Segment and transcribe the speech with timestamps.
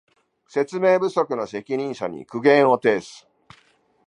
[0.49, 3.27] 説明不足の責任者に苦言を呈す